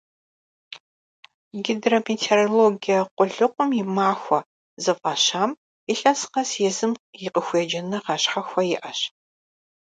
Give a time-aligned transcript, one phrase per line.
[1.63, 4.39] «Гидрометеорологие къулыкъум и махуэ»
[4.83, 5.51] зыфӀащам
[5.91, 6.93] илъэс къэс езым
[7.23, 8.99] и къыхуеджэныгъэ щхьэхуэ иӀэщ.